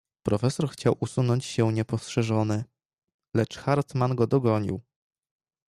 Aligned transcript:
"Profesor 0.23 0.69
chciał 0.69 0.95
usunąć 0.99 1.45
się 1.45 1.73
niepostrzeżony, 1.73 2.63
lecz 3.35 3.57
Hartmann 3.57 4.15
go 4.15 4.27
dogonił." 4.27 4.81